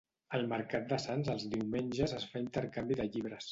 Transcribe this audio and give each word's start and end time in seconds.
Al 0.37 0.45
mercat 0.53 0.87
de 0.93 0.99
Sants 1.03 1.29
els 1.35 1.45
diumenges 1.53 2.17
es 2.23 2.27
fa 2.33 2.43
intercanvi 2.47 3.01
de 3.03 3.11
llibres. 3.15 3.47